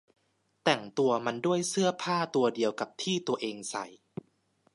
[0.63, 3.85] แต่งตัวมันด้วยเสื้อผ้าตัวเดียวกับที่ตัวเองใส่